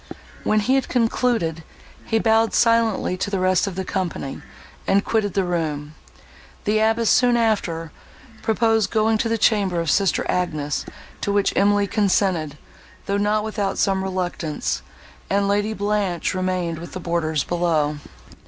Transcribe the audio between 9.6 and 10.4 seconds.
of sister